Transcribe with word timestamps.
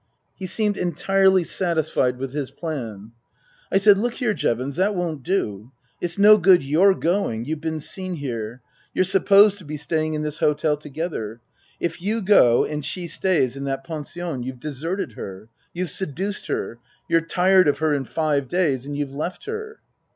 He 0.35 0.47
seemed 0.47 0.77
entirely 0.79 1.43
satisfied 1.43 2.17
with 2.17 2.33
his 2.33 2.49
plan. 2.49 3.11
I 3.71 3.77
said," 3.77 3.99
Look 3.99 4.15
here, 4.15 4.33
Jevons, 4.33 4.75
that 4.77 4.95
won't 4.95 5.21
do. 5.21 5.73
It's 6.01 6.17
no 6.17 6.39
good 6.39 6.63
your 6.63 6.95
going. 6.95 7.45
You've 7.45 7.61
been 7.61 7.79
seen 7.79 8.15
here. 8.15 8.63
You're 8.95 9.03
supposed 9.03 9.59
to 9.59 9.63
be 9.63 9.77
staying 9.77 10.15
in 10.15 10.23
this 10.23 10.39
hotel 10.39 10.75
together. 10.75 11.39
If 11.79 12.01
you 12.01 12.19
go 12.23 12.63
and 12.65 12.83
she 12.83 13.05
stays 13.05 13.55
in 13.55 13.65
that 13.65 13.83
pension 13.83 14.41
you've 14.41 14.59
deserted 14.59 15.11
her. 15.11 15.49
You've 15.71 15.91
seduced 15.91 16.47
her. 16.47 16.79
You're 17.07 17.21
tired 17.21 17.67
of 17.67 17.77
her 17.77 17.93
in 17.93 18.05
five 18.05 18.47
days 18.47 18.87
and 18.87 18.97
you've 18.97 19.13
left 19.13 19.45
her." 19.45 19.81